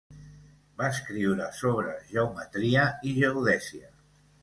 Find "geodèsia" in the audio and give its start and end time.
3.23-3.97